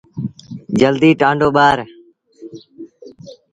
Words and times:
جلدي 0.81 1.11
ٽآنڊو 1.19 1.49
ٻآر۔ 1.55 1.77